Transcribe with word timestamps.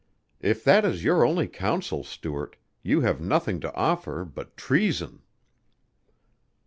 If 0.39 0.63
that 0.63 0.83
is 0.83 1.03
your 1.03 1.23
only 1.23 1.47
counsel, 1.47 2.03
Stuart, 2.03 2.55
you 2.81 3.01
have 3.01 3.21
nothing 3.21 3.59
to 3.59 3.71
offer 3.75 4.25
but 4.25 4.57
treason!" 4.57 5.21